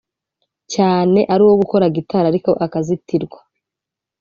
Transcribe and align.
cyane 0.73 1.19
ari 1.33 1.41
uwo 1.45 1.55
gukora 1.61 1.85
gitari 1.95 2.25
ariko 2.31 2.51
akazitirwa 2.65 3.39